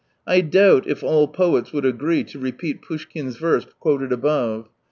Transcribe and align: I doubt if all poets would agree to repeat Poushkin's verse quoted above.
I 0.25 0.41
doubt 0.41 0.87
if 0.87 1.03
all 1.03 1.27
poets 1.27 1.71
would 1.73 1.85
agree 1.85 2.23
to 2.23 2.39
repeat 2.39 2.81
Poushkin's 2.81 3.37
verse 3.37 3.67
quoted 3.79 4.11
above. 4.11 4.67